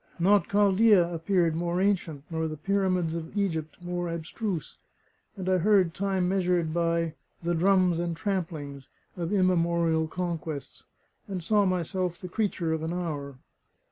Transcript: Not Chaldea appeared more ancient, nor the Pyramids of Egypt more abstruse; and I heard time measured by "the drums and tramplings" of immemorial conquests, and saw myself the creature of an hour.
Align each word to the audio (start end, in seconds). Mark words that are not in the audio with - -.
Not 0.17 0.49
Chaldea 0.49 1.13
appeared 1.13 1.55
more 1.55 1.79
ancient, 1.79 2.23
nor 2.31 2.47
the 2.47 2.57
Pyramids 2.57 3.13
of 3.13 3.37
Egypt 3.37 3.77
more 3.83 4.09
abstruse; 4.09 4.77
and 5.37 5.47
I 5.47 5.59
heard 5.59 5.93
time 5.93 6.27
measured 6.27 6.73
by 6.73 7.13
"the 7.43 7.53
drums 7.53 7.99
and 7.99 8.17
tramplings" 8.17 8.87
of 9.15 9.31
immemorial 9.31 10.07
conquests, 10.07 10.85
and 11.27 11.43
saw 11.43 11.65
myself 11.67 12.19
the 12.19 12.27
creature 12.29 12.73
of 12.73 12.81
an 12.81 12.93
hour. 12.93 13.35